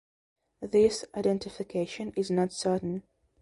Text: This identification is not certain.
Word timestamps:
This 0.63 1.05
identification 1.15 2.11
is 2.15 2.31
not 2.31 2.51
certain. 2.53 3.03